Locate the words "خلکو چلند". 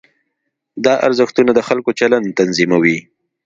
1.67-2.27